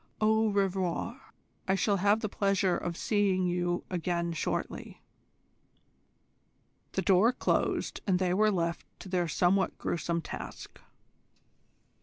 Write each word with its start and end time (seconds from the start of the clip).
Au 0.19 0.47
revoir. 0.49 1.31
I 1.67 1.75
shall 1.75 1.97
have 1.97 2.21
the 2.21 2.27
pleasure 2.27 2.75
of 2.75 2.97
seeing 2.97 3.45
you 3.45 3.83
again 3.91 4.33
shortly." 4.33 4.99
The 6.93 7.03
door 7.03 7.31
closed, 7.31 8.01
and 8.07 8.17
they 8.17 8.33
were 8.33 8.49
left 8.49 8.87
to 9.01 9.09
their 9.09 9.27
somewhat 9.27 9.77
gruesome 9.77 10.23
task. 10.23 10.81